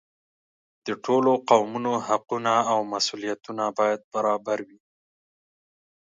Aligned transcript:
د 0.85 0.89
ټولو 1.05 1.31
قومونو 1.49 1.91
حقونه 2.07 2.53
او 2.71 2.79
مسؤلیتونه 2.93 3.63
باید 3.77 4.01
برابر 4.13 4.59
وي. 4.67 4.79